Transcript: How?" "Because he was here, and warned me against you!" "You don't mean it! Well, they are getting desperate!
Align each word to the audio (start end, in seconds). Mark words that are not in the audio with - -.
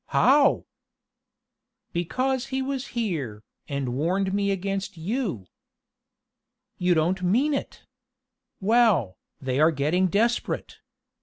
How?" 0.07 0.65
"Because 1.93 2.47
he 2.47 2.63
was 2.63 2.87
here, 2.97 3.43
and 3.69 3.89
warned 3.93 4.33
me 4.33 4.49
against 4.49 4.97
you!" 4.97 5.45
"You 6.79 6.95
don't 6.95 7.21
mean 7.21 7.53
it! 7.53 7.85
Well, 8.59 9.19
they 9.39 9.59
are 9.59 9.69
getting 9.69 10.07
desperate! 10.07 10.79